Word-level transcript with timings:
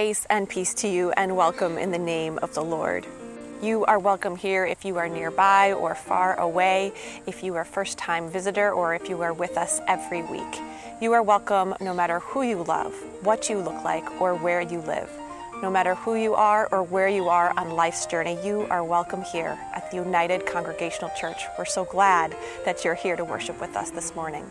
Grace 0.00 0.26
and 0.30 0.48
peace 0.48 0.72
to 0.72 0.88
you, 0.88 1.10
and 1.10 1.36
welcome 1.36 1.76
in 1.76 1.90
the 1.90 1.98
name 1.98 2.38
of 2.38 2.54
the 2.54 2.62
Lord. 2.62 3.06
You 3.62 3.84
are 3.84 3.98
welcome 3.98 4.34
here 4.34 4.64
if 4.64 4.82
you 4.82 4.96
are 4.96 5.10
nearby 5.10 5.74
or 5.74 5.94
far 5.94 6.40
away, 6.40 6.94
if 7.26 7.42
you 7.44 7.54
are 7.56 7.66
first 7.66 7.98
time 7.98 8.30
visitor, 8.30 8.72
or 8.72 8.94
if 8.94 9.10
you 9.10 9.20
are 9.20 9.34
with 9.34 9.58
us 9.58 9.78
every 9.86 10.22
week. 10.22 10.58
You 11.02 11.12
are 11.12 11.22
welcome 11.22 11.74
no 11.82 11.92
matter 11.92 12.20
who 12.20 12.40
you 12.40 12.62
love, 12.62 12.94
what 13.26 13.50
you 13.50 13.58
look 13.58 13.84
like, 13.84 14.22
or 14.22 14.34
where 14.34 14.62
you 14.62 14.80
live. 14.80 15.10
No 15.60 15.70
matter 15.70 15.94
who 15.94 16.14
you 16.14 16.34
are 16.34 16.66
or 16.72 16.82
where 16.82 17.08
you 17.08 17.28
are 17.28 17.52
on 17.58 17.76
life's 17.76 18.06
journey, 18.06 18.38
you 18.42 18.66
are 18.70 18.82
welcome 18.82 19.20
here 19.20 19.58
at 19.74 19.90
the 19.90 19.98
United 19.98 20.46
Congregational 20.46 21.10
Church. 21.14 21.42
We're 21.58 21.66
so 21.66 21.84
glad 21.84 22.34
that 22.64 22.86
you're 22.86 22.94
here 22.94 23.16
to 23.16 23.24
worship 23.26 23.60
with 23.60 23.76
us 23.76 23.90
this 23.90 24.14
morning. 24.14 24.50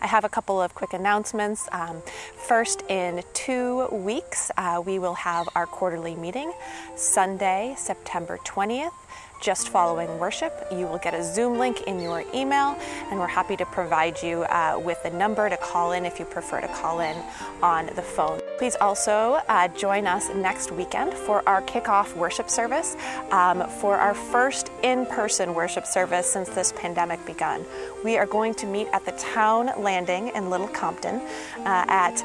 I 0.00 0.06
have 0.06 0.24
a 0.24 0.28
couple 0.28 0.60
of 0.60 0.74
quick 0.74 0.92
announcements. 0.92 1.68
Um, 1.72 2.02
first, 2.36 2.82
in 2.88 3.22
two 3.34 3.86
weeks, 3.88 4.50
uh, 4.56 4.82
we 4.84 4.98
will 4.98 5.14
have 5.14 5.48
our 5.54 5.66
quarterly 5.66 6.14
meeting, 6.14 6.52
Sunday, 6.96 7.74
September 7.76 8.38
20th 8.44 8.92
just 9.40 9.68
following 9.68 10.18
worship. 10.18 10.66
You 10.70 10.86
will 10.86 10.98
get 10.98 11.14
a 11.14 11.22
Zoom 11.22 11.58
link 11.58 11.82
in 11.82 12.00
your 12.00 12.24
email, 12.34 12.78
and 13.10 13.18
we're 13.18 13.26
happy 13.26 13.56
to 13.56 13.64
provide 13.66 14.22
you 14.22 14.42
uh, 14.44 14.80
with 14.82 15.04
a 15.04 15.10
number 15.10 15.48
to 15.48 15.56
call 15.56 15.92
in 15.92 16.04
if 16.04 16.18
you 16.18 16.24
prefer 16.24 16.60
to 16.60 16.68
call 16.68 17.00
in 17.00 17.16
on 17.62 17.86
the 17.94 18.02
phone. 18.02 18.40
Please 18.58 18.76
also 18.80 19.40
uh, 19.48 19.68
join 19.68 20.06
us 20.06 20.28
next 20.34 20.72
weekend 20.72 21.14
for 21.14 21.46
our 21.48 21.62
kickoff 21.62 22.14
worship 22.16 22.50
service 22.50 22.96
um, 23.30 23.68
for 23.80 23.96
our 23.96 24.14
first 24.14 24.70
in 24.82 25.06
person 25.06 25.54
worship 25.54 25.86
service 25.86 26.30
since 26.30 26.48
this 26.48 26.72
pandemic 26.72 27.24
begun. 27.26 27.64
We 28.04 28.16
are 28.16 28.26
going 28.26 28.54
to 28.54 28.66
meet 28.66 28.88
at 28.92 29.04
the 29.04 29.12
Town 29.12 29.70
Landing 29.78 30.28
in 30.34 30.50
Little 30.50 30.68
Compton 30.68 31.16
uh, 31.58 31.84
at 31.88 32.22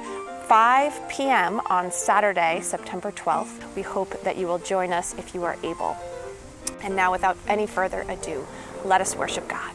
5 0.48 1.10
p.m. 1.10 1.62
on 1.68 1.92
Saturday, 1.92 2.60
September 2.62 3.12
12th. 3.12 3.76
We 3.76 3.82
hope 3.82 4.22
that 4.24 4.38
you 4.38 4.46
will 4.46 4.60
join 4.60 4.92
us 4.92 5.16
if 5.18 5.34
you 5.34 5.44
are 5.44 5.58
able. 5.64 5.98
And 6.84 6.96
now, 6.96 7.12
without 7.12 7.38
any 7.48 7.66
further 7.66 8.02
ado, 8.10 8.46
let 8.84 9.00
us 9.00 9.16
worship 9.16 9.48
God. 9.48 9.74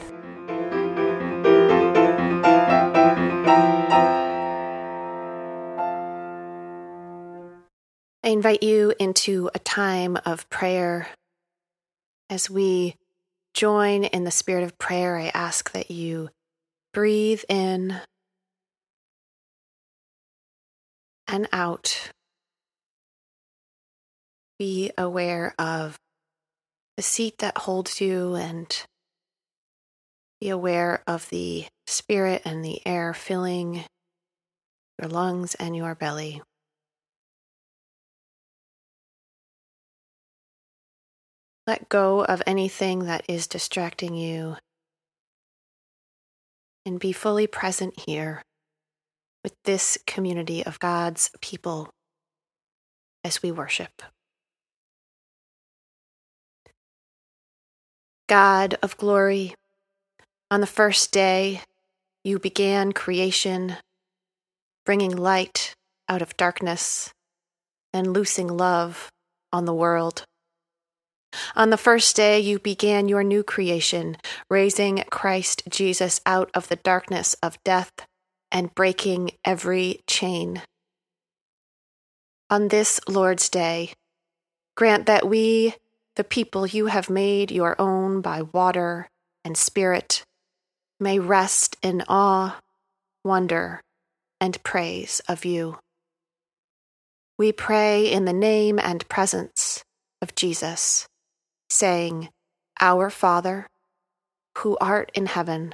I 8.22 8.30
invite 8.30 8.62
you 8.62 8.92
into 8.98 9.50
a 9.54 9.58
time 9.58 10.18
of 10.26 10.50
prayer. 10.50 11.08
As 12.28 12.50
we 12.50 12.94
join 13.54 14.04
in 14.04 14.24
the 14.24 14.30
spirit 14.30 14.64
of 14.64 14.76
prayer, 14.76 15.16
I 15.16 15.28
ask 15.32 15.72
that 15.72 15.90
you 15.90 16.28
breathe 16.92 17.42
in 17.48 17.98
and 21.26 21.48
out. 21.52 22.10
Be 24.58 24.90
aware 24.98 25.54
of 25.58 25.98
the 26.98 27.02
seat 27.02 27.38
that 27.38 27.58
holds 27.58 28.00
you 28.00 28.34
and 28.34 28.84
be 30.40 30.48
aware 30.48 31.00
of 31.06 31.28
the 31.28 31.64
spirit 31.86 32.42
and 32.44 32.64
the 32.64 32.84
air 32.84 33.14
filling 33.14 33.84
your 35.00 35.08
lungs 35.08 35.54
and 35.54 35.76
your 35.76 35.94
belly. 35.94 36.42
Let 41.68 41.88
go 41.88 42.24
of 42.24 42.42
anything 42.48 43.04
that 43.04 43.24
is 43.28 43.46
distracting 43.46 44.16
you 44.16 44.56
and 46.84 46.98
be 46.98 47.12
fully 47.12 47.46
present 47.46 47.94
here 48.08 48.42
with 49.44 49.54
this 49.62 49.98
community 50.04 50.66
of 50.66 50.80
God's 50.80 51.30
people 51.40 51.90
as 53.22 53.40
we 53.40 53.52
worship. 53.52 54.02
God 58.28 58.76
of 58.82 58.96
glory, 58.98 59.54
on 60.50 60.60
the 60.60 60.66
first 60.66 61.12
day 61.12 61.62
you 62.22 62.38
began 62.38 62.92
creation, 62.92 63.76
bringing 64.84 65.16
light 65.16 65.74
out 66.08 66.20
of 66.20 66.36
darkness 66.36 67.10
and 67.92 68.12
loosing 68.12 68.48
love 68.48 69.10
on 69.50 69.64
the 69.64 69.74
world. 69.74 70.24
On 71.56 71.70
the 71.70 71.76
first 71.76 72.16
day, 72.16 72.40
you 72.40 72.58
began 72.58 73.08
your 73.08 73.22
new 73.22 73.42
creation, 73.42 74.16
raising 74.50 75.04
Christ 75.10 75.62
Jesus 75.68 76.20
out 76.24 76.50
of 76.54 76.68
the 76.68 76.76
darkness 76.76 77.34
of 77.42 77.62
death 77.64 77.92
and 78.50 78.74
breaking 78.74 79.32
every 79.44 80.00
chain. 80.06 80.62
On 82.50 82.68
this 82.68 82.98
Lord's 83.06 83.48
Day, 83.48 83.92
grant 84.74 85.06
that 85.06 85.28
we 85.28 85.74
the 86.18 86.24
people 86.24 86.66
you 86.66 86.86
have 86.86 87.08
made 87.08 87.52
your 87.52 87.80
own 87.80 88.20
by 88.20 88.42
water 88.42 89.08
and 89.44 89.56
spirit 89.56 90.24
may 90.98 91.16
rest 91.16 91.76
in 91.80 92.02
awe, 92.08 92.58
wonder, 93.24 93.80
and 94.40 94.60
praise 94.64 95.20
of 95.28 95.44
you. 95.44 95.78
We 97.38 97.52
pray 97.52 98.10
in 98.10 98.24
the 98.24 98.32
name 98.32 98.80
and 98.80 99.08
presence 99.08 99.84
of 100.20 100.34
Jesus, 100.34 101.06
saying, 101.70 102.30
Our 102.80 103.10
Father, 103.10 103.68
who 104.58 104.76
art 104.80 105.12
in 105.14 105.26
heaven, 105.26 105.72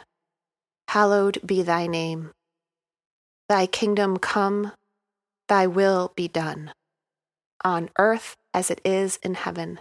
hallowed 0.88 1.38
be 1.46 1.62
thy 1.62 1.86
name. 1.86 2.32
Thy 3.48 3.64
kingdom 3.64 4.18
come, 4.18 4.72
thy 5.48 5.66
will 5.66 6.12
be 6.14 6.28
done, 6.28 6.74
on 7.64 7.88
earth 7.98 8.36
as 8.52 8.70
it 8.70 8.82
is 8.84 9.18
in 9.22 9.36
heaven. 9.36 9.80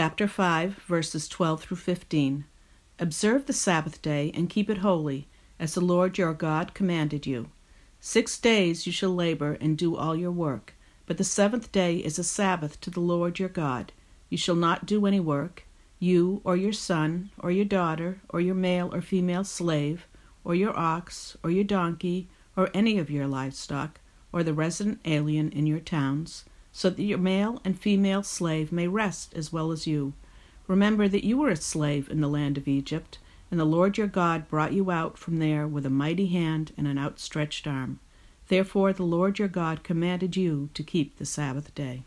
Chapter 0.00 0.26
5, 0.26 0.76
verses 0.86 1.28
12 1.28 1.60
through 1.60 1.76
15. 1.76 2.46
Observe 2.98 3.44
the 3.44 3.52
Sabbath 3.52 4.00
day 4.00 4.32
and 4.34 4.48
keep 4.48 4.70
it 4.70 4.78
holy, 4.78 5.28
as 5.58 5.74
the 5.74 5.82
Lord 5.82 6.16
your 6.16 6.32
God 6.32 6.72
commanded 6.72 7.26
you. 7.26 7.50
Six 8.00 8.38
days 8.38 8.86
you 8.86 8.92
shall 8.92 9.14
labor 9.14 9.58
and 9.60 9.76
do 9.76 9.94
all 9.94 10.16
your 10.16 10.32
work, 10.32 10.72
but 11.04 11.18
the 11.18 11.22
seventh 11.22 11.70
day 11.70 11.98
is 11.98 12.18
a 12.18 12.24
Sabbath 12.24 12.80
to 12.80 12.88
the 12.88 13.00
Lord 13.00 13.38
your 13.38 13.50
God. 13.50 13.92
You 14.30 14.38
shall 14.38 14.54
not 14.54 14.86
do 14.86 15.04
any 15.04 15.20
work, 15.20 15.66
you 15.98 16.40
or 16.44 16.56
your 16.56 16.72
son 16.72 17.28
or 17.38 17.50
your 17.50 17.66
daughter 17.66 18.22
or 18.30 18.40
your 18.40 18.54
male 18.54 18.88
or 18.94 19.02
female 19.02 19.44
slave, 19.44 20.06
or 20.44 20.54
your 20.54 20.74
ox 20.74 21.36
or 21.44 21.50
your 21.50 21.64
donkey 21.64 22.26
or 22.56 22.70
any 22.72 22.96
of 22.96 23.10
your 23.10 23.26
livestock, 23.26 24.00
or 24.32 24.42
the 24.42 24.54
resident 24.54 25.00
alien 25.04 25.50
in 25.50 25.66
your 25.66 25.78
towns 25.78 26.46
so 26.72 26.90
that 26.90 27.02
your 27.02 27.18
male 27.18 27.60
and 27.64 27.78
female 27.78 28.22
slave 28.22 28.70
may 28.72 28.86
rest 28.86 29.34
as 29.34 29.52
well 29.52 29.72
as 29.72 29.86
you. 29.86 30.12
Remember 30.66 31.08
that 31.08 31.24
you 31.24 31.36
were 31.36 31.50
a 31.50 31.56
slave 31.56 32.08
in 32.08 32.20
the 32.20 32.28
land 32.28 32.56
of 32.56 32.68
Egypt, 32.68 33.18
and 33.50 33.58
the 33.58 33.64
Lord 33.64 33.98
your 33.98 34.06
God 34.06 34.48
brought 34.48 34.72
you 34.72 34.90
out 34.90 35.18
from 35.18 35.38
there 35.38 35.66
with 35.66 35.84
a 35.84 35.90
mighty 35.90 36.26
hand 36.26 36.72
and 36.76 36.86
an 36.86 36.98
outstretched 36.98 37.66
arm. 37.66 37.98
Therefore 38.48 38.92
the 38.92 39.02
Lord 39.02 39.38
your 39.38 39.48
God 39.48 39.82
commanded 39.82 40.36
you 40.36 40.70
to 40.74 40.82
keep 40.82 41.16
the 41.16 41.26
Sabbath 41.26 41.74
day. 41.74 42.04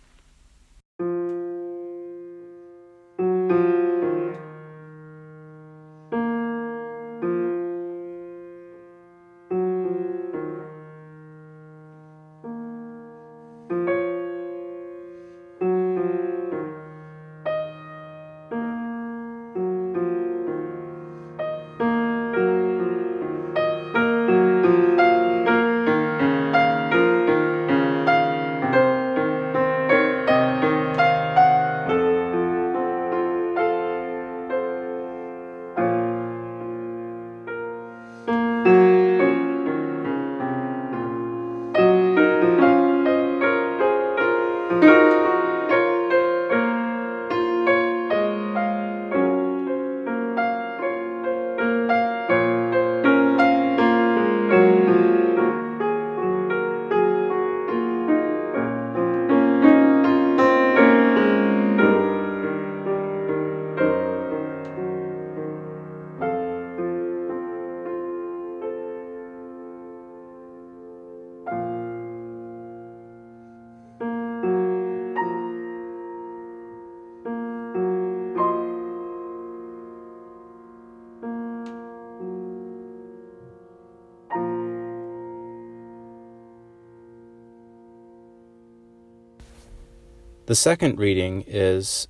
The 90.46 90.56
second 90.56 91.00
reading 91.00 91.46
is 91.48 92.10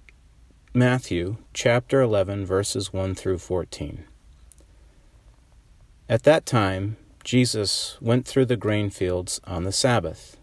Matthew 0.74 1.38
chapter 1.54 2.02
11, 2.02 2.48
verses 2.48 2.92
1 2.92 3.14
through 3.14 3.38
14. 3.38 4.06
At 6.10 6.24
that 6.24 6.44
time, 6.44 6.98
Jesus 7.24 7.96
went 8.02 8.26
through 8.26 8.46
the 8.46 8.58
grain 8.58 8.90
fields 8.90 9.40
on 9.44 9.66
the 9.66 9.72
Sabbath. 9.72 10.36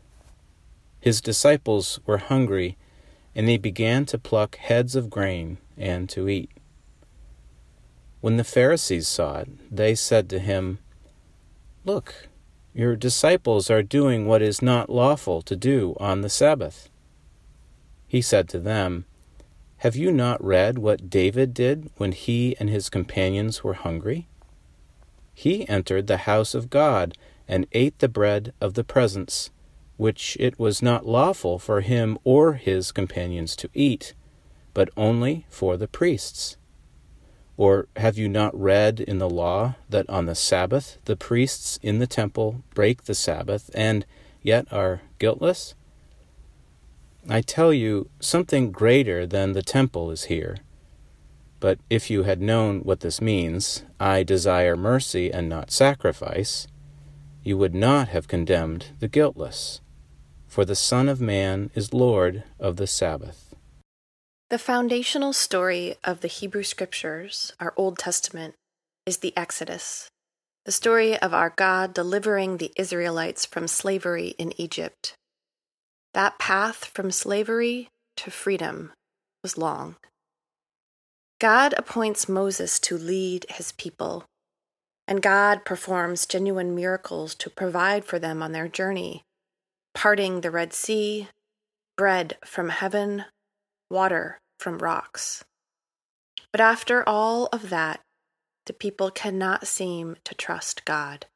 His 1.00 1.20
disciples 1.20 1.98
were 2.06 2.18
hungry, 2.18 2.78
and 3.34 3.48
they 3.48 3.56
began 3.56 4.06
to 4.06 4.18
pluck 4.18 4.54
heads 4.58 4.94
of 4.94 5.10
grain 5.10 5.58
and 5.76 6.08
to 6.10 6.28
eat. 6.28 6.52
When 8.20 8.36
the 8.36 8.44
Pharisees 8.44 9.08
saw 9.08 9.38
it, 9.38 9.48
they 9.68 9.96
said 9.96 10.30
to 10.30 10.38
him, 10.38 10.78
Look, 11.84 12.28
your 12.72 12.94
disciples 12.94 13.68
are 13.68 13.82
doing 13.82 14.26
what 14.26 14.42
is 14.42 14.62
not 14.62 14.90
lawful 14.90 15.42
to 15.42 15.56
do 15.56 15.96
on 15.98 16.20
the 16.20 16.30
Sabbath. 16.30 16.88
He 18.10 18.22
said 18.22 18.48
to 18.48 18.58
them, 18.58 19.04
Have 19.76 19.94
you 19.94 20.10
not 20.10 20.44
read 20.44 20.78
what 20.78 21.08
David 21.08 21.54
did 21.54 21.90
when 21.96 22.10
he 22.10 22.56
and 22.58 22.68
his 22.68 22.88
companions 22.88 23.62
were 23.62 23.74
hungry? 23.74 24.26
He 25.32 25.68
entered 25.68 26.08
the 26.08 26.26
house 26.26 26.52
of 26.52 26.70
God 26.70 27.16
and 27.46 27.68
ate 27.70 28.00
the 28.00 28.08
bread 28.08 28.52
of 28.60 28.74
the 28.74 28.82
presence, 28.82 29.52
which 29.96 30.36
it 30.40 30.58
was 30.58 30.82
not 30.82 31.06
lawful 31.06 31.60
for 31.60 31.82
him 31.82 32.18
or 32.24 32.54
his 32.54 32.90
companions 32.90 33.54
to 33.54 33.70
eat, 33.74 34.14
but 34.74 34.90
only 34.96 35.46
for 35.48 35.76
the 35.76 35.86
priests. 35.86 36.56
Or 37.56 37.86
have 37.94 38.18
you 38.18 38.28
not 38.28 38.60
read 38.60 38.98
in 38.98 39.18
the 39.18 39.30
law 39.30 39.76
that 39.88 40.10
on 40.10 40.26
the 40.26 40.34
Sabbath 40.34 40.98
the 41.04 41.14
priests 41.14 41.78
in 41.80 42.00
the 42.00 42.08
temple 42.08 42.64
break 42.74 43.04
the 43.04 43.14
Sabbath 43.14 43.70
and 43.72 44.04
yet 44.42 44.66
are 44.72 45.02
guiltless? 45.20 45.76
I 47.28 47.40
tell 47.42 47.72
you, 47.72 48.08
something 48.18 48.72
greater 48.72 49.26
than 49.26 49.52
the 49.52 49.62
temple 49.62 50.10
is 50.10 50.24
here. 50.24 50.58
But 51.60 51.78
if 51.90 52.10
you 52.10 52.22
had 52.22 52.40
known 52.40 52.80
what 52.80 53.00
this 53.00 53.20
means, 53.20 53.84
I 54.00 54.22
desire 54.22 54.76
mercy 54.76 55.30
and 55.30 55.48
not 55.48 55.70
sacrifice, 55.70 56.66
you 57.42 57.58
would 57.58 57.74
not 57.74 58.08
have 58.08 58.28
condemned 58.28 58.86
the 58.98 59.08
guiltless. 59.08 59.80
For 60.46 60.64
the 60.64 60.74
Son 60.74 61.08
of 61.08 61.20
Man 61.20 61.70
is 61.74 61.92
Lord 61.92 62.44
of 62.58 62.76
the 62.76 62.86
Sabbath. 62.86 63.54
The 64.48 64.58
foundational 64.58 65.32
story 65.32 65.94
of 66.02 66.22
the 66.22 66.28
Hebrew 66.28 66.64
Scriptures, 66.64 67.52
our 67.60 67.72
Old 67.76 67.98
Testament, 67.98 68.54
is 69.06 69.18
the 69.18 69.32
Exodus, 69.36 70.08
the 70.64 70.72
story 70.72 71.16
of 71.18 71.32
our 71.32 71.50
God 71.50 71.94
delivering 71.94 72.56
the 72.56 72.72
Israelites 72.76 73.46
from 73.46 73.68
slavery 73.68 74.34
in 74.38 74.52
Egypt. 74.60 75.14
That 76.14 76.38
path 76.38 76.86
from 76.86 77.10
slavery 77.10 77.88
to 78.16 78.30
freedom 78.30 78.92
was 79.42 79.56
long. 79.56 79.96
God 81.38 81.72
appoints 81.78 82.28
Moses 82.28 82.78
to 82.80 82.98
lead 82.98 83.46
his 83.48 83.72
people, 83.72 84.26
and 85.08 85.22
God 85.22 85.64
performs 85.64 86.26
genuine 86.26 86.74
miracles 86.74 87.34
to 87.36 87.48
provide 87.48 88.04
for 88.04 88.18
them 88.18 88.42
on 88.42 88.52
their 88.52 88.68
journey, 88.68 89.22
parting 89.94 90.40
the 90.40 90.50
Red 90.50 90.72
Sea, 90.72 91.28
bread 91.96 92.36
from 92.44 92.68
heaven, 92.68 93.24
water 93.90 94.40
from 94.58 94.78
rocks. 94.78 95.44
But 96.52 96.60
after 96.60 97.08
all 97.08 97.48
of 97.52 97.70
that, 97.70 98.00
the 98.66 98.72
people 98.72 99.10
cannot 99.10 99.66
seem 99.66 100.16
to 100.24 100.34
trust 100.34 100.84
God, 100.84 101.26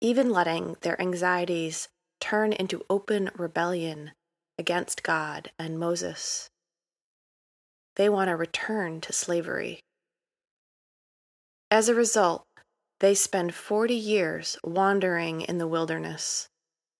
even 0.00 0.30
letting 0.30 0.76
their 0.80 1.00
anxieties 1.00 1.88
turn 2.22 2.52
into 2.52 2.86
open 2.88 3.30
rebellion 3.36 4.12
against 4.56 5.02
God 5.02 5.50
and 5.58 5.76
Moses. 5.76 6.48
They 7.96 8.08
want 8.08 8.28
to 8.28 8.36
return 8.36 9.00
to 9.00 9.12
slavery. 9.12 9.80
As 11.68 11.88
a 11.88 11.96
result, 11.96 12.44
they 13.00 13.14
spend 13.14 13.54
40 13.54 13.94
years 13.94 14.56
wandering 14.62 15.40
in 15.40 15.58
the 15.58 15.66
wilderness 15.66 16.46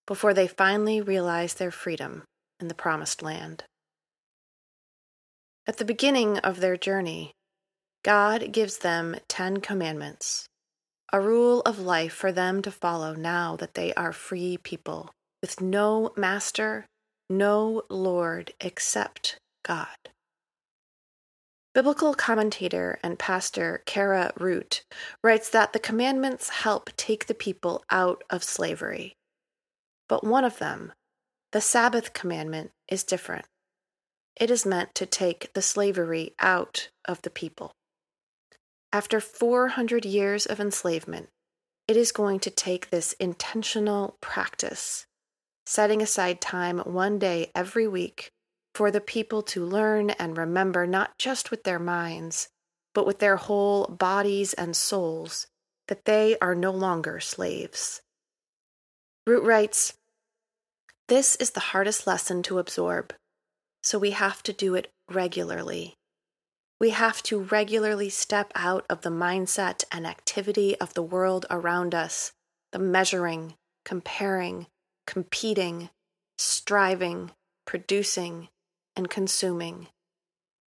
before 0.08 0.34
they 0.34 0.48
finally 0.48 1.00
realize 1.00 1.54
their 1.54 1.70
freedom 1.70 2.24
in 2.58 2.66
the 2.66 2.74
Promised 2.74 3.22
Land. 3.22 3.62
At 5.68 5.76
the 5.76 5.84
beginning 5.84 6.38
of 6.38 6.58
their 6.58 6.76
journey, 6.76 7.30
God 8.02 8.50
gives 8.50 8.78
them 8.78 9.14
Ten 9.28 9.60
Commandments 9.60 10.46
a 11.12 11.20
rule 11.20 11.60
of 11.62 11.78
life 11.78 12.14
for 12.14 12.32
them 12.32 12.62
to 12.62 12.70
follow 12.70 13.14
now 13.14 13.54
that 13.56 13.74
they 13.74 13.92
are 13.94 14.12
free 14.12 14.56
people, 14.56 15.10
with 15.42 15.60
no 15.60 16.12
master, 16.16 16.86
no 17.28 17.82
Lord 17.90 18.54
except 18.60 19.38
God. 19.62 19.88
Biblical 21.74 22.14
commentator 22.14 22.98
and 23.02 23.18
pastor 23.18 23.82
Kara 23.86 24.32
Root 24.38 24.84
writes 25.22 25.48
that 25.50 25.72
the 25.72 25.78
commandments 25.78 26.48
help 26.48 26.90
take 26.96 27.26
the 27.26 27.34
people 27.34 27.82
out 27.90 28.22
of 28.28 28.44
slavery. 28.44 29.14
But 30.08 30.24
one 30.24 30.44
of 30.44 30.58
them, 30.58 30.92
the 31.52 31.62
Sabbath 31.62 32.12
commandment, 32.12 32.70
is 32.88 33.04
different. 33.04 33.46
It 34.38 34.50
is 34.50 34.66
meant 34.66 34.94
to 34.96 35.06
take 35.06 35.52
the 35.54 35.62
slavery 35.62 36.34
out 36.40 36.88
of 37.06 37.22
the 37.22 37.30
people. 37.30 37.72
After 38.94 39.20
400 39.20 40.04
years 40.04 40.44
of 40.44 40.60
enslavement, 40.60 41.30
it 41.88 41.96
is 41.96 42.12
going 42.12 42.40
to 42.40 42.50
take 42.50 42.90
this 42.90 43.14
intentional 43.14 44.18
practice, 44.20 45.06
setting 45.64 46.02
aside 46.02 46.42
time 46.42 46.80
one 46.80 47.18
day 47.18 47.50
every 47.54 47.88
week 47.88 48.30
for 48.74 48.90
the 48.90 49.00
people 49.00 49.42
to 49.44 49.64
learn 49.64 50.10
and 50.10 50.36
remember 50.36 50.86
not 50.86 51.16
just 51.18 51.50
with 51.50 51.64
their 51.64 51.78
minds, 51.78 52.48
but 52.94 53.06
with 53.06 53.18
their 53.18 53.36
whole 53.36 53.86
bodies 53.86 54.52
and 54.52 54.76
souls 54.76 55.46
that 55.88 56.04
they 56.04 56.36
are 56.40 56.54
no 56.54 56.70
longer 56.70 57.18
slaves. 57.18 58.02
Root 59.26 59.42
writes 59.42 59.94
This 61.08 61.34
is 61.36 61.52
the 61.52 61.60
hardest 61.60 62.06
lesson 62.06 62.42
to 62.44 62.58
absorb, 62.58 63.14
so 63.82 63.98
we 63.98 64.10
have 64.10 64.42
to 64.42 64.52
do 64.52 64.74
it 64.74 64.92
regularly. 65.08 65.94
We 66.82 66.90
have 66.90 67.22
to 67.24 67.38
regularly 67.38 68.08
step 68.08 68.50
out 68.56 68.84
of 68.90 69.02
the 69.02 69.08
mindset 69.08 69.84
and 69.92 70.04
activity 70.04 70.76
of 70.80 70.94
the 70.94 71.02
world 71.02 71.46
around 71.48 71.94
us, 71.94 72.32
the 72.72 72.80
measuring, 72.80 73.54
comparing, 73.84 74.66
competing, 75.06 75.90
striving, 76.38 77.30
producing, 77.68 78.48
and 78.96 79.08
consuming. 79.08 79.90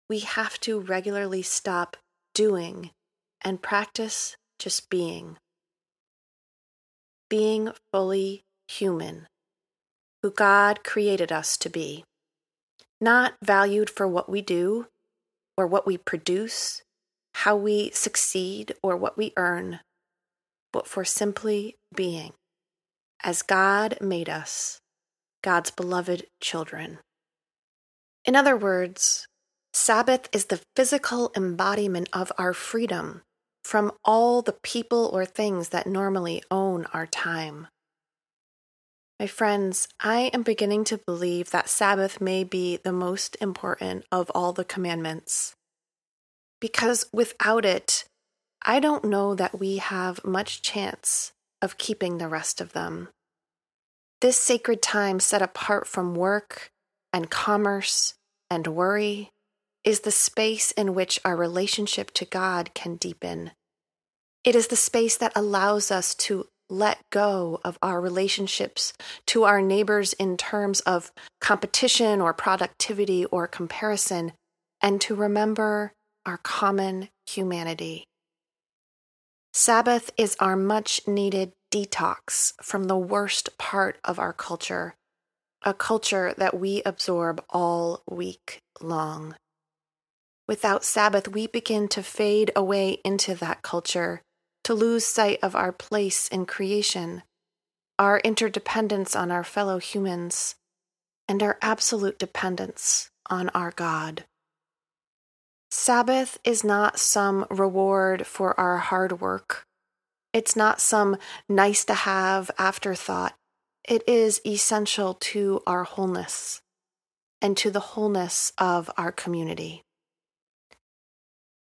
We 0.09 0.21
have 0.21 0.59
to 0.61 0.79
regularly 0.79 1.43
stop 1.43 1.95
doing 2.33 2.89
and 3.41 3.61
practice 3.61 4.35
just 4.57 4.89
being. 4.89 5.37
Being 7.29 7.71
fully 7.93 8.41
human, 8.67 9.27
who 10.23 10.31
God 10.31 10.83
created 10.83 11.31
us 11.31 11.55
to 11.57 11.69
be. 11.69 12.03
Not 12.99 13.35
valued 13.43 13.91
for 13.91 14.07
what 14.07 14.27
we 14.27 14.41
do 14.41 14.87
or 15.59 15.67
what 15.67 15.85
we 15.85 15.97
produce, 15.97 16.83
how 17.35 17.53
we 17.53 17.91
succeed 17.91 18.73
or 18.81 18.95
what 18.95 19.17
we 19.17 19.33
earn, 19.35 19.81
but 20.71 20.87
for 20.87 21.03
simply 21.03 21.75
being, 21.93 22.31
as 23.21 23.41
God 23.41 23.97
made 23.99 24.29
us, 24.29 24.79
God's 25.43 25.69
beloved 25.69 26.27
children. 26.39 26.99
In 28.23 28.37
other 28.37 28.55
words, 28.55 29.27
Sabbath 29.73 30.29
is 30.31 30.45
the 30.45 30.61
physical 30.77 31.29
embodiment 31.35 32.07
of 32.13 32.31
our 32.37 32.53
freedom 32.53 33.23
from 33.61 33.91
all 34.05 34.41
the 34.41 34.55
people 34.63 35.09
or 35.11 35.25
things 35.25 35.69
that 35.69 35.85
normally 35.85 36.41
own 36.49 36.85
our 36.93 37.05
time. 37.05 37.67
My 39.19 39.27
friends, 39.27 39.89
I 39.99 40.31
am 40.33 40.43
beginning 40.43 40.85
to 40.85 40.97
believe 40.97 41.51
that 41.51 41.67
Sabbath 41.67 42.21
may 42.21 42.45
be 42.45 42.77
the 42.77 42.93
most 42.93 43.35
important 43.41 44.05
of 44.13 44.31
all 44.33 44.53
the 44.53 44.63
commandments. 44.63 45.55
Because 46.61 47.05
without 47.11 47.65
it, 47.65 48.05
I 48.61 48.79
don't 48.79 49.03
know 49.03 49.35
that 49.35 49.59
we 49.59 49.77
have 49.77 50.23
much 50.23 50.61
chance 50.61 51.33
of 51.61 51.77
keeping 51.77 52.17
the 52.17 52.29
rest 52.29 52.61
of 52.61 52.71
them. 52.71 53.09
This 54.21 54.37
sacred 54.37 54.81
time 54.81 55.19
set 55.19 55.41
apart 55.41 55.85
from 55.85 56.15
work 56.15 56.71
and 57.11 57.29
commerce 57.29 58.13
and 58.49 58.67
worry 58.67 59.31
is 59.83 60.01
the 60.01 60.11
space 60.11 60.71
in 60.71 60.95
which 60.95 61.19
our 61.25 61.35
relationship 61.35 62.11
to 62.11 62.25
God 62.25 62.73
can 62.73 62.95
deepen. 62.95 63.51
It 64.45 64.55
is 64.55 64.67
the 64.67 64.77
space 64.77 65.17
that 65.17 65.33
allows 65.35 65.91
us 65.91 66.15
to 66.15 66.47
let 66.69 66.99
go 67.09 67.59
of 67.63 67.77
our 67.81 67.99
relationships 67.99 68.93
to 69.25 69.43
our 69.43 69.61
neighbors 69.61 70.13
in 70.13 70.37
terms 70.37 70.79
of 70.81 71.11
competition 71.41 72.21
or 72.21 72.33
productivity 72.33 73.25
or 73.25 73.47
comparison, 73.47 74.33
and 74.81 75.01
to 75.01 75.15
remember 75.15 75.93
our 76.25 76.37
common 76.37 77.09
humanity. 77.27 78.03
Sabbath 79.53 80.11
is 80.15 80.35
our 80.39 80.55
much 80.55 81.01
needed 81.07 81.51
detox 81.71 82.53
from 82.61 82.85
the 82.85 82.97
worst 82.97 83.57
part 83.57 83.97
of 84.03 84.19
our 84.19 84.33
culture, 84.33 84.95
a 85.63 85.73
culture 85.73 86.33
that 86.37 86.57
we 86.57 86.83
absorb 86.85 87.43
all 87.49 88.03
week 88.09 88.59
long. 88.79 89.35
Without 90.47 90.83
Sabbath, 90.83 91.27
we 91.27 91.47
begin 91.47 91.87
to 91.89 92.01
fade 92.01 92.51
away 92.55 92.99
into 93.03 93.35
that 93.35 93.61
culture, 93.61 94.21
to 94.63 94.73
lose 94.73 95.05
sight 95.05 95.39
of 95.41 95.55
our 95.55 95.71
place 95.71 96.27
in 96.27 96.45
creation, 96.45 97.23
our 97.97 98.19
interdependence 98.19 99.15
on 99.15 99.31
our 99.31 99.43
fellow 99.43 99.79
humans, 99.79 100.55
and 101.27 101.43
our 101.43 101.57
absolute 101.61 102.17
dependence 102.17 103.11
on 103.29 103.49
our 103.49 103.71
God. 103.71 104.25
Sabbath 105.71 106.39
is 106.43 106.63
not 106.63 106.99
some 106.99 107.45
reward 107.49 108.25
for 108.25 108.59
our 108.59 108.77
hard 108.77 109.21
work. 109.21 109.65
It's 110.33 110.55
not 110.55 110.81
some 110.81 111.17
nice 111.47 111.85
to 111.85 111.93
have 111.93 112.49
afterthought. 112.57 113.35
It 113.87 114.03
is 114.07 114.41
essential 114.45 115.13
to 115.15 115.61
our 115.67 115.83
wholeness 115.83 116.61
and 117.41 117.55
to 117.57 117.69
the 117.71 117.79
wholeness 117.79 118.51
of 118.57 118.89
our 118.97 119.11
community. 119.11 119.83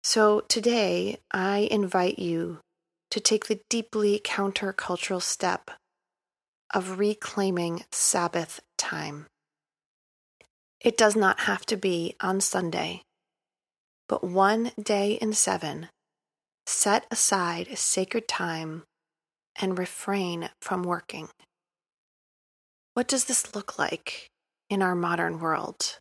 So 0.03 0.41
today, 0.41 1.19
I 1.33 1.69
invite 1.71 2.19
you 2.19 2.61
to 3.17 3.21
take 3.23 3.47
the 3.47 3.63
deeply 3.71 4.21
countercultural 4.23 5.23
step 5.23 5.71
of 6.75 6.99
reclaiming 6.99 7.83
Sabbath 7.91 8.61
time. 8.77 9.25
It 10.85 10.99
does 10.99 11.17
not 11.17 11.41
have 11.41 11.65
to 11.67 11.79
be 11.79 12.15
on 12.21 12.43
Sunday, 12.43 13.01
but 14.07 14.23
one 14.23 14.73
day 14.79 15.13
in 15.13 15.33
seven, 15.33 15.89
set 16.67 17.07
aside 17.11 17.79
sacred 17.79 18.29
time 18.29 18.83
and 19.59 19.79
refrain 19.79 20.51
from 20.61 20.83
working. 20.83 21.31
What 22.93 23.09
does 23.09 23.25
this 23.25 23.55
look 23.55 23.79
like 23.79 24.27
in 24.69 24.83
our 24.83 24.95
modern 24.95 25.41
world? 25.41 26.01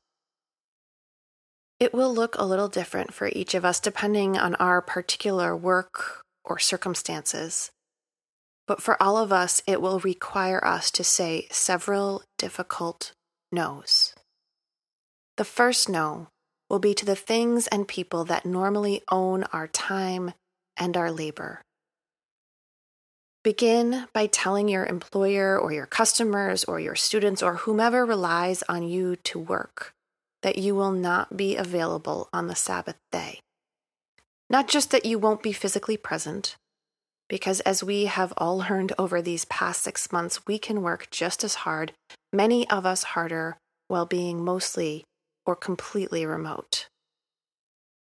It 1.79 1.93
will 1.93 2.13
look 2.13 2.35
a 2.37 2.43
little 2.43 2.67
different 2.67 3.13
for 3.13 3.29
each 3.29 3.53
of 3.53 3.63
us 3.63 3.79
depending 3.79 4.37
on 4.37 4.55
our 4.55 4.81
particular 4.81 5.55
work 5.55 6.24
or 6.45 6.59
circumstances. 6.59 7.71
But 8.67 8.81
for 8.81 9.01
all 9.01 9.17
of 9.17 9.31
us, 9.31 9.61
it 9.67 9.81
will 9.81 9.99
require 9.99 10.63
us 10.63 10.89
to 10.91 11.03
say 11.03 11.47
several 11.51 12.23
difficult 12.37 13.11
no's. 13.51 14.13
The 15.37 15.45
first 15.45 15.89
no 15.89 16.27
will 16.69 16.79
be 16.79 16.93
to 16.95 17.05
the 17.05 17.15
things 17.15 17.67
and 17.67 17.87
people 17.87 18.25
that 18.25 18.45
normally 18.45 19.01
own 19.11 19.43
our 19.53 19.67
time 19.67 20.33
and 20.77 20.97
our 20.97 21.11
labor. 21.11 21.61
Begin 23.43 24.07
by 24.11 24.25
telling 24.25 24.67
your 24.67 24.87
employer 24.87 25.59
or 25.59 25.71
your 25.71 25.85
customers 25.85 26.63
or 26.63 26.79
your 26.79 26.95
students 26.95 27.43
or 27.43 27.57
whomever 27.57 28.03
relies 28.03 28.63
on 28.67 28.81
you 28.81 29.15
to 29.17 29.37
work 29.37 29.93
that 30.41 30.57
you 30.57 30.73
will 30.73 30.91
not 30.91 31.37
be 31.37 31.55
available 31.55 32.29
on 32.33 32.47
the 32.47 32.55
Sabbath 32.55 32.97
day. 33.11 33.39
Not 34.49 34.67
just 34.67 34.91
that 34.91 35.05
you 35.05 35.17
won't 35.17 35.43
be 35.43 35.53
physically 35.53 35.97
present, 35.97 36.55
because 37.27 37.59
as 37.61 37.83
we 37.83 38.05
have 38.05 38.33
all 38.37 38.57
learned 38.57 38.93
over 38.99 39.21
these 39.21 39.45
past 39.45 39.81
six 39.81 40.11
months, 40.11 40.45
we 40.45 40.59
can 40.59 40.81
work 40.81 41.07
just 41.09 41.43
as 41.43 41.55
hard, 41.55 41.93
many 42.31 42.69
of 42.69 42.85
us 42.85 43.03
harder, 43.03 43.57
while 43.87 44.05
being 44.05 44.43
mostly 44.43 45.03
or 45.45 45.55
completely 45.55 46.25
remote. 46.25 46.87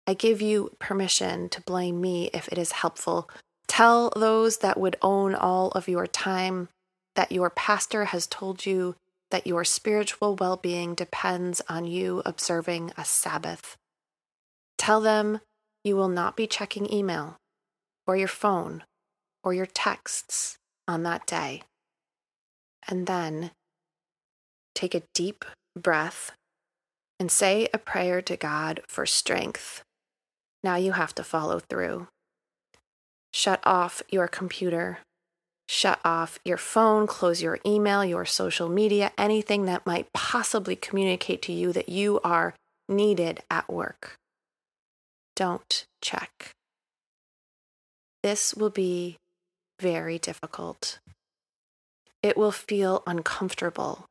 I 0.06 0.14
give 0.14 0.40
you 0.40 0.75
permission 0.78 1.49
to 1.50 1.60
blame 1.60 2.00
me 2.00 2.30
if 2.32 2.49
it 2.49 2.58
is 2.58 2.72
helpful. 2.72 3.30
Tell 3.68 4.10
those 4.16 4.58
that 4.58 4.78
would 4.78 4.96
own 5.02 5.34
all 5.34 5.68
of 5.72 5.88
your 5.88 6.06
time 6.06 6.68
that 7.14 7.32
your 7.32 7.50
pastor 7.50 8.06
has 8.06 8.26
told 8.26 8.66
you 8.66 8.96
that 9.30 9.46
your 9.46 9.64
spiritual 9.64 10.37
well 10.37 10.56
being 10.56 10.94
depends 10.94 11.62
on 11.68 11.84
you 11.87 12.22
observing 12.26 12.92
a 12.96 13.04
Sabbath. 13.04 13.76
Tell 14.76 15.00
them 15.00 15.40
you 15.84 15.96
will 15.96 16.08
not 16.08 16.37
be 16.37 16.46
checking 16.46 16.92
email 16.92 17.37
or 18.06 18.16
your 18.16 18.28
phone 18.28 18.84
or 19.42 19.54
your 19.54 19.66
texts 19.66 20.56
on 20.87 21.02
that 21.04 21.26
day. 21.26 21.62
And 22.88 23.06
then 23.06 23.50
take 24.75 24.94
a 24.94 25.02
deep 25.14 25.44
breath 25.76 26.32
and 27.18 27.30
say 27.30 27.68
a 27.72 27.78
prayer 27.78 28.22
to 28.22 28.37
God 28.37 28.80
for 28.88 29.06
strength. 29.06 29.82
Now 30.64 30.76
you 30.76 30.92
have 30.92 31.14
to 31.16 31.25
follow 31.25 31.60
through. 31.60 32.08
Shut 33.32 33.60
off 33.64 34.02
your 34.08 34.28
computer. 34.28 34.99
Shut 35.68 36.00
off 36.04 36.40
your 36.44 36.56
phone, 36.56 37.06
close 37.06 37.42
your 37.42 37.60
email, 37.64 38.04
your 38.04 38.25
social 38.25 38.68
media, 38.68 39.12
anything 39.16 39.66
that 39.66 39.87
might 39.87 40.12
possibly 40.12 40.75
communicate 40.75 41.42
to 41.42 41.52
you 41.52 41.72
that 41.72 41.88
you 41.88 42.20
are 42.25 42.54
needed 42.88 43.40
at 43.49 43.72
work. 43.72 44.16
Don't 45.40 45.87
check. 46.02 46.50
This 48.23 48.54
will 48.54 48.68
be 48.68 49.16
very 49.80 50.18
difficult. 50.18 50.99
It 52.23 52.37
will 52.37 52.52
feel 52.52 53.02
uncomfortable 53.06 54.04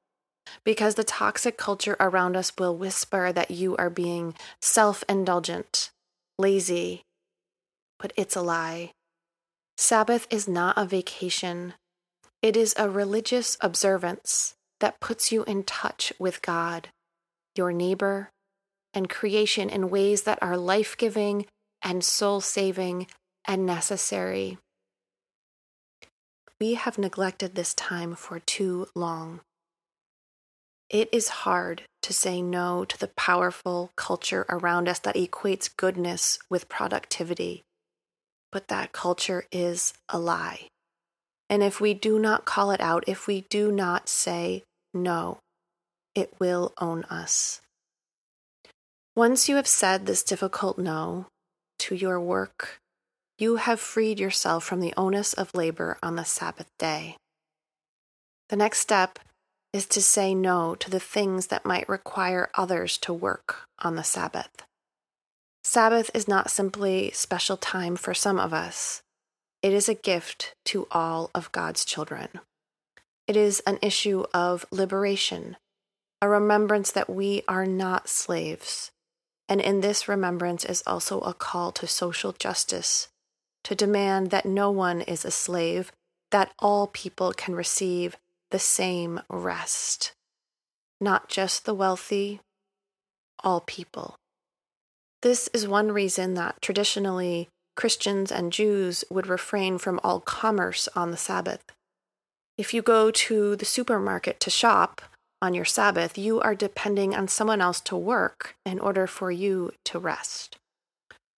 because 0.64 0.96
the 0.96 1.04
toxic 1.04 1.56
culture 1.56 1.96
around 2.00 2.36
us 2.36 2.52
will 2.58 2.76
whisper 2.76 3.32
that 3.32 3.52
you 3.52 3.78
are 3.78 3.92
being 3.92 4.34
self 4.60 5.04
indulgent, 5.08 5.92
lazy, 6.40 7.04
but 8.00 8.12
it's 8.16 8.36
a 8.36 8.42
lie. 8.42 8.90
Sabbath 9.78 10.26
is 10.32 10.48
not 10.48 10.80
a 10.80 10.86
vacation, 10.86 11.76
it 12.42 12.58
is 12.58 12.74
a 12.76 12.90
religious 12.90 13.56
observance 13.62 14.56
that 14.80 15.00
puts 15.00 15.32
you 15.32 15.44
in 15.44 15.62
touch 15.62 16.12
with 16.18 16.42
God, 16.42 16.90
your 17.56 17.72
neighbor, 17.72 18.32
and 18.94 19.10
creation 19.10 19.70
in 19.70 19.90
ways 19.90 20.24
that 20.24 20.40
are 20.42 20.58
life 20.58 20.98
giving 20.98 21.46
and 21.82 22.04
soul 22.04 22.42
saving 22.42 23.08
and 23.48 23.66
necessary. 23.66 24.58
We 26.60 26.74
have 26.74 26.98
neglected 26.98 27.56
this 27.56 27.74
time 27.74 28.16
for 28.16 28.40
too 28.40 28.88
long. 28.94 29.42
It 30.90 31.08
is 31.12 31.30
hard 31.30 31.84
to 32.02 32.14
say 32.14 32.42
no 32.42 32.84
to 32.84 32.98
the 32.98 33.10
powerful 33.10 33.92
culture 33.96 34.46
around 34.50 34.90
us 34.90 35.00
that 35.00 35.16
equates 35.16 35.70
goodness 35.76 36.40
with 36.50 36.68
productivity. 36.68 37.64
But 38.52 38.68
that 38.70 38.92
culture 38.92 39.46
is 39.52 39.94
a 40.10 40.18
lie. 40.18 40.68
And 41.50 41.64
if 41.64 41.80
we 41.80 41.94
do 41.94 42.20
not 42.20 42.46
call 42.46 42.72
it 42.72 42.82
out, 42.82 43.04
if 43.08 43.28
we 43.28 43.42
do 43.50 43.72
not 43.72 44.10
say 44.10 44.64
no, 44.94 45.40
it 46.16 46.34
will 46.40 46.74
own 46.80 47.04
us. 47.06 47.62
Once 49.20 49.50
you 49.50 49.58
have 49.58 49.68
said 49.68 50.06
this 50.06 50.24
difficult 50.24 50.78
no 50.78 51.26
to 51.78 51.94
your 51.94 52.22
work, 52.22 52.80
you 53.38 53.58
have 53.58 53.78
freed 53.78 54.18
yourself 54.18 54.64
from 54.64 54.80
the 54.80 54.94
onus 54.96 55.34
of 55.34 55.54
labor 55.54 55.98
on 56.02 56.16
the 56.16 56.24
Sabbath 56.24 56.70
day. 56.80 57.18
The 58.48 58.56
next 58.56 58.80
step 58.80 59.20
is 59.74 59.86
to 59.88 60.02
say 60.02 60.34
no 60.34 60.74
to 60.76 60.90
the 60.90 61.02
things 61.02 61.48
that 61.48 61.66
might 61.66 61.90
require 61.90 62.50
others 62.56 62.98
to 63.00 63.12
work 63.12 63.68
on 63.80 63.98
the 63.98 64.06
Sabbath. 64.06 64.64
Sabbath 65.66 66.10
is 66.14 66.30
not 66.30 66.50
simply 66.50 67.12
special 67.12 67.58
time 67.58 67.98
for 67.98 68.14
some 68.14 68.40
of 68.40 68.54
us, 68.54 69.02
it 69.62 69.74
is 69.74 69.90
a 69.90 69.96
gift 69.96 70.54
to 70.64 70.88
all 70.92 71.30
of 71.36 71.52
God's 71.52 71.84
children. 71.84 72.30
It 73.28 73.36
is 73.36 73.62
an 73.68 73.80
issue 73.82 74.24
of 74.34 74.66
liberation, 74.72 75.58
a 76.22 76.30
remembrance 76.30 76.90
that 76.94 77.10
we 77.10 77.44
are 77.50 77.66
not 77.66 78.08
slaves. 78.08 78.92
And 79.50 79.60
in 79.60 79.82
this 79.82 80.08
remembrance 80.08 80.64
is 80.64 80.84
also 80.86 81.20
a 81.22 81.34
call 81.34 81.72
to 81.72 81.88
social 81.88 82.34
justice, 82.34 83.08
to 83.64 83.74
demand 83.74 84.30
that 84.30 84.46
no 84.46 84.70
one 84.70 85.02
is 85.02 85.26
a 85.26 85.32
slave, 85.32 85.92
that 86.30 86.54
all 86.60 86.86
people 86.86 87.34
can 87.34 87.56
receive 87.56 88.16
the 88.52 88.60
same 88.60 89.22
rest. 89.28 90.14
Not 91.02 91.30
just 91.30 91.66
the 91.66 91.74
wealthy, 91.74 92.42
all 93.44 93.62
people. 93.62 94.18
This 95.24 95.50
is 95.52 95.68
one 95.68 95.92
reason 95.92 96.36
that 96.36 96.62
traditionally 96.62 97.50
Christians 97.76 98.32
and 98.32 98.54
Jews 98.54 99.04
would 99.10 99.26
refrain 99.26 99.80
from 99.80 100.00
all 100.04 100.20
commerce 100.20 100.88
on 100.96 101.10
the 101.10 101.18
Sabbath. 101.18 101.64
If 102.56 102.74
you 102.74 102.82
go 102.84 103.10
to 103.10 103.56
the 103.56 103.66
supermarket 103.66 104.40
to 104.42 104.50
shop 104.50 105.02
on 105.42 105.54
your 105.54 105.66
Sabbath, 105.66 106.18
you 106.18 106.42
are 106.42 106.56
depending 106.56 107.16
on 107.16 107.28
someone 107.28 107.62
else 107.62 107.80
to 107.82 107.96
work 107.96 108.56
in 108.66 108.80
order 108.80 109.08
for 109.08 109.32
you 109.32 109.72
to 109.86 110.00
rest. 110.00 110.58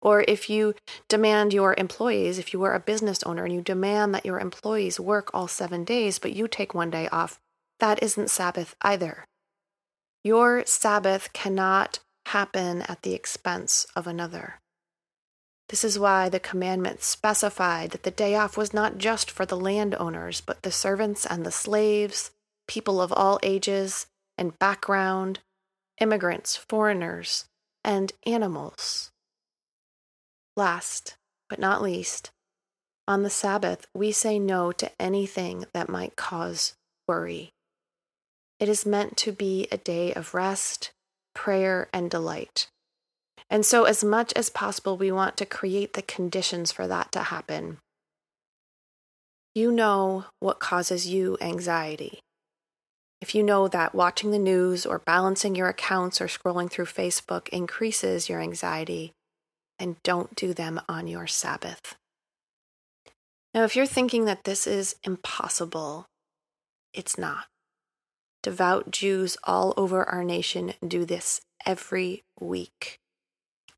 Or 0.03 0.25
if 0.27 0.49
you 0.49 0.75
demand 1.09 1.53
your 1.53 1.75
employees, 1.77 2.39
if 2.39 2.55
you 2.55 2.63
are 2.63 2.75
a 2.75 2.81
business 2.81 3.23
owner 3.25 3.45
and 3.45 3.55
you 3.55 3.61
demand 3.61 4.15
that 4.15 4.25
your 4.25 4.41
employees 4.41 4.99
work 4.99 5.31
all 5.35 5.47
seven 5.47 5.85
days, 5.85 6.19
but 6.19 6.33
you 6.33 6.49
take 6.49 6.75
one 6.75 6.91
day 6.91 7.09
off, 7.09 7.39
that 7.81 8.03
isn't 8.03 8.31
Sabbath 8.31 8.75
either. 8.81 9.25
Your 10.25 10.65
Sabbath 10.65 11.33
cannot 11.33 11.99
happen 12.27 12.83
at 12.83 13.03
the 13.03 13.15
expense 13.15 13.87
of 13.95 14.07
another. 14.07 14.61
This 15.69 15.85
is 15.85 15.99
why 15.99 16.29
the 16.29 16.41
commandment 16.41 17.03
specified 17.03 17.91
that 17.91 18.03
the 18.03 18.11
day 18.11 18.35
off 18.35 18.57
was 18.57 18.75
not 18.75 18.99
just 18.99 19.31
for 19.31 19.47
the 19.47 19.57
landowners, 19.57 20.41
but 20.41 20.63
the 20.63 20.73
servants 20.73 21.25
and 21.25 21.45
the 21.45 21.53
slaves, 21.53 22.31
people 22.71 23.03
of 23.03 23.13
all 23.13 23.41
ages 23.43 24.07
and 24.39 24.57
background, 24.61 25.41
immigrants, 26.01 26.55
foreigners, 26.55 27.47
and 27.83 28.13
animals. 28.25 29.11
Last 30.57 31.17
but 31.49 31.59
not 31.59 31.83
least, 31.83 32.31
on 33.09 33.25
the 33.25 33.29
Sabbath, 33.29 33.89
we 33.93 34.13
say 34.13 34.39
no 34.39 34.71
to 34.71 34.89
anything 35.03 35.65
that 35.75 35.89
might 35.89 36.15
cause 36.15 36.75
worry. 37.09 37.51
It 38.61 38.69
is 38.69 38.87
meant 38.87 39.17
to 39.17 39.33
be 39.33 39.67
a 39.73 39.77
day 39.77 40.15
of 40.15 40.33
rest, 40.33 40.93
prayer, 41.35 41.89
and 41.93 42.09
delight. 42.09 42.69
And 43.51 43.67
so, 43.67 43.83
as 43.83 44.05
much 44.05 44.33
as 44.35 44.49
possible, 44.49 44.97
we 44.97 45.11
want 45.11 45.37
to 45.39 45.45
create 45.45 45.95
the 45.95 46.03
conditions 46.03 46.71
for 46.71 46.87
that 46.87 47.11
to 47.13 47.25
happen. 47.25 47.79
You 49.57 49.73
know 49.73 50.27
what 50.39 50.61
causes 50.61 51.09
you 51.09 51.37
anxiety. 51.41 52.21
If 53.21 53.35
you 53.35 53.43
know 53.43 53.69
that 53.69 53.95
watching 53.95 54.31
the 54.31 54.39
news 54.39 54.87
or 54.87 54.99
balancing 54.99 55.55
your 55.55 55.69
accounts 55.69 56.21
or 56.21 56.27
scrolling 56.27 56.71
through 56.71 56.87
Facebook 56.87 57.49
increases 57.51 58.29
your 58.29 58.41
anxiety, 58.41 59.13
and 59.79 60.03
don't 60.03 60.35
do 60.35 60.55
them 60.55 60.81
on 60.89 61.07
your 61.07 61.27
Sabbath. 61.27 61.97
Now, 63.53 63.65
if 63.65 63.75
you're 63.75 63.87
thinking 63.87 64.27
that 64.27 64.45
this 64.45 64.67
is 64.67 64.95
impossible, 65.05 66.07
it's 66.95 67.19
not. 67.19 67.47
Devout 68.43 68.91
Jews 68.91 69.37
all 69.45 69.75
over 69.77 70.05
our 70.09 70.25
nation 70.25 70.75
do 70.87 71.05
this 71.05 71.41
every 71.67 72.23
week. 72.41 72.99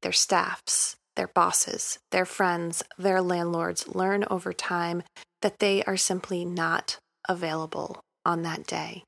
Their 0.02 0.12
staffs, 0.12 0.96
their 1.16 1.28
bosses, 1.28 1.98
their 2.10 2.24
friends, 2.24 2.82
their 2.98 3.20
landlords 3.20 3.88
learn 3.94 4.24
over 4.30 4.52
time 4.52 5.02
that 5.40 5.58
they 5.58 5.82
are 5.84 5.96
simply 5.96 6.44
not 6.44 6.98
available 7.28 8.00
on 8.24 8.42
that 8.42 8.66
day. 8.66 9.04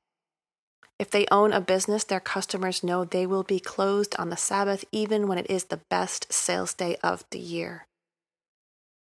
If 0.97 1.11
they 1.11 1.25
own 1.29 1.51
a 1.51 1.59
business, 1.59 2.03
their 2.03 2.19
customers 2.19 2.83
know 2.83 3.03
they 3.03 3.25
will 3.25 3.43
be 3.43 3.59
closed 3.59 4.15
on 4.17 4.29
the 4.29 4.37
Sabbath 4.37 4.85
even 4.91 5.27
when 5.27 5.37
it 5.37 5.49
is 5.49 5.65
the 5.65 5.81
best 5.89 6.31
sales 6.31 6.73
day 6.73 6.95
of 7.03 7.25
the 7.31 7.39
year. 7.39 7.85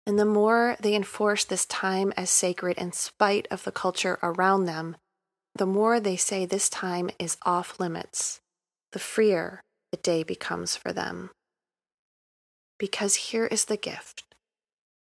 And 0.06 0.20
the 0.20 0.26
more 0.26 0.78
they 0.82 0.96
enforce 0.96 1.46
this 1.46 1.66
time 1.66 2.14
as 2.18 2.30
sacred 2.30 2.78
in 2.78 2.92
spite 2.92 3.48
of 3.52 3.64
the 3.64 3.72
culture 3.72 4.20
around 4.22 4.66
them, 4.66 4.98
the 5.56 5.66
more 5.66 6.00
they 6.00 6.16
say 6.16 6.46
this 6.46 6.70
time 6.70 7.10
is 7.20 7.38
off 7.44 7.80
limits, 7.80 8.40
the 8.92 9.00
freer 9.00 9.62
the 9.92 9.98
day 9.98 10.24
becomes 10.24 10.76
for 10.76 10.94
them. 10.94 11.32
Because 12.78 13.16
here 13.16 13.48
is 13.48 13.66
the 13.66 13.78
gift 13.78 14.24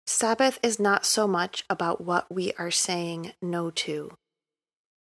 Sabbath 0.07 0.59
is 0.63 0.79
not 0.79 1.05
so 1.05 1.27
much 1.27 1.63
about 1.69 2.01
what 2.01 2.31
we 2.31 2.53
are 2.57 2.71
saying 2.71 3.33
no 3.41 3.69
to. 3.69 4.11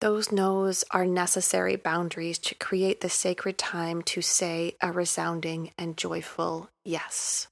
Those 0.01 0.33
no's 0.33 0.83
are 0.91 1.05
necessary 1.05 1.77
boundaries 1.77 2.39
to 2.39 2.55
create 2.55 3.03
the 3.03 3.11
sacred 3.11 3.59
time 3.59 4.01
to 4.03 4.23
say 4.23 4.75
a 4.81 4.93
resounding 4.93 5.73
and 5.77 5.95
joyful 5.95 6.71
yes. 6.87 7.49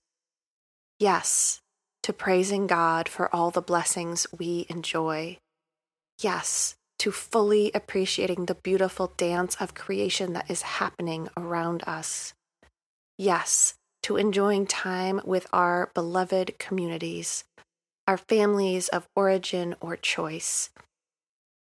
Yes 0.99 1.61
to 2.05 2.15
praising 2.15 2.67
God 2.67 3.07
for 3.07 3.35
all 3.35 3.51
the 3.51 3.61
blessings 3.61 4.27
we 4.39 4.65
enjoy. 4.71 5.37
Yes 6.23 6.75
to 7.01 7.13
fully 7.13 7.71
appreciating 7.75 8.47
the 8.47 8.55
beautiful 8.55 9.13
dance 9.19 9.55
of 9.61 9.75
creation 9.75 10.33
that 10.33 10.51
is 10.51 10.63
happening 10.63 11.29
around 11.37 11.83
us. 11.87 12.33
Yes 13.19 13.75
to 14.05 14.17
enjoying 14.17 14.67
time 14.67 15.21
with 15.23 15.47
our 15.53 15.91
beloved 15.93 16.59
communities, 16.59 17.45
our 18.07 18.17
families 18.17 18.89
of 18.89 19.07
origin 19.15 19.75
or 19.83 19.97
choice. 19.97 20.71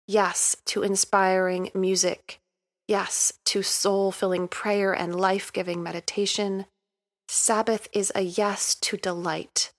Yes, 0.07 0.57
to 0.67 0.83
inspiring 0.83 1.71
music. 1.75 2.39
Yes, 2.87 3.33
to 3.47 3.63
soul 3.63 4.13
filling 4.13 4.47
prayer 4.47 4.93
and 4.93 5.19
life 5.19 5.53
giving 5.53 5.83
meditation. 5.83 6.67
Sabbath 7.29 7.89
is 7.93 8.13
a 8.15 8.21
yes 8.21 8.77
to 8.77 8.97
delight, 8.97 9.73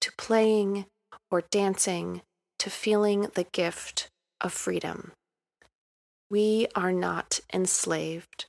to 0.00 0.12
playing 0.16 0.86
or 1.30 1.42
dancing, 1.50 2.22
to 2.60 2.70
feeling 2.70 3.28
the 3.34 3.46
gift 3.52 4.08
of 4.40 4.52
freedom. 4.52 5.12
We 6.30 6.68
are 6.76 6.92
not 6.92 7.40
enslaved, 7.52 8.46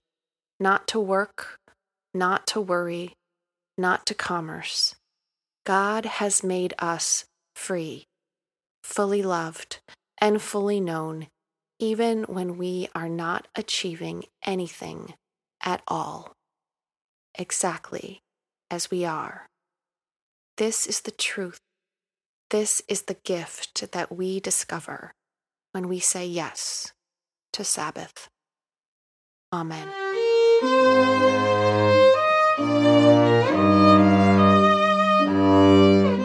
not 0.60 0.88
to 0.90 1.00
work, 1.00 1.58
not 2.14 2.46
to 2.48 2.62
worry, 2.62 3.14
not 3.76 4.06
to 4.06 4.14
commerce. 4.14 4.94
God 5.66 6.06
has 6.06 6.44
made 6.44 6.76
us 6.78 7.26
free, 7.56 8.06
fully 8.84 9.24
loved, 9.24 9.80
and 10.24 10.42
fully 10.42 10.80
known, 10.80 11.28
even 11.80 12.24
when 12.24 12.58
we 12.58 12.88
are 12.96 13.10
not 13.10 13.46
achieving 13.58 14.24
anything 14.46 15.14
at 15.62 15.82
all, 15.86 16.32
exactly 17.38 18.22
as 18.72 18.90
we 18.90 19.04
are. 19.04 19.48
This 20.56 20.88
is 20.88 21.02
the 21.02 21.12
truth. 21.12 21.60
This 22.52 22.82
is 22.88 23.02
the 23.02 23.18
gift 23.26 23.92
that 23.92 24.16
we 24.16 24.40
discover 24.40 25.12
when 25.74 25.90
we 25.90 26.00
say 26.00 26.26
yes 26.26 26.94
to 27.52 27.66
Sabbath. 27.66 28.30
Amen. 29.52 29.90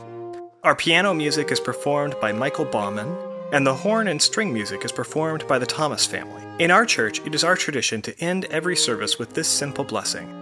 Our 0.63 0.77
piano 0.77 1.13
music 1.13 1.51
is 1.51 1.59
performed 1.59 2.15
by 2.21 2.31
Michael 2.31 2.63
Bauman, 2.63 3.13
and 3.51 3.65
the 3.65 3.73
horn 3.73 4.07
and 4.07 4.21
string 4.21 4.53
music 4.53 4.85
is 4.85 4.91
performed 4.91 5.47
by 5.47 5.59
the 5.59 5.65
Thomas 5.65 6.05
family. 6.05 6.43
In 6.59 6.71
our 6.71 6.85
church, 6.85 7.19
it 7.25 7.33
is 7.33 7.43
our 7.43 7.55
tradition 7.55 8.01
to 8.03 8.19
end 8.19 8.45
every 8.45 8.75
service 8.75 9.17
with 9.17 9.33
this 9.33 9.47
simple 9.47 9.83
blessing 9.83 10.35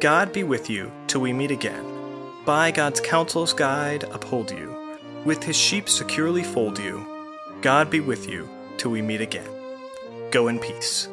God 0.00 0.32
be 0.32 0.42
with 0.42 0.68
you 0.68 0.90
till 1.06 1.20
we 1.20 1.32
meet 1.32 1.50
again. 1.50 1.84
By 2.44 2.72
God's 2.72 3.00
counsel's 3.00 3.52
guide, 3.52 4.02
uphold 4.04 4.50
you. 4.50 4.76
With 5.24 5.44
his 5.44 5.56
sheep 5.56 5.88
securely 5.88 6.42
fold 6.42 6.78
you. 6.78 7.06
God 7.60 7.88
be 7.88 8.00
with 8.00 8.28
you 8.28 8.48
till 8.78 8.90
we 8.90 9.00
meet 9.00 9.20
again. 9.20 9.48
Go 10.32 10.48
in 10.48 10.58
peace. 10.58 11.08